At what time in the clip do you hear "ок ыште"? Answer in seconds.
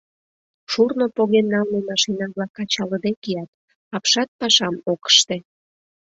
4.91-5.37